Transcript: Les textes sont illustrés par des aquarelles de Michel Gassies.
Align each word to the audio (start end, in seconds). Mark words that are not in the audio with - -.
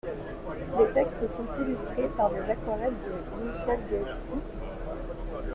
Les 0.79 0.93
textes 0.95 1.29
sont 1.37 1.61
illustrés 1.61 2.09
par 2.17 2.31
des 2.31 2.39
aquarelles 2.49 2.95
de 3.05 3.45
Michel 3.45 3.79
Gassies. 3.91 4.41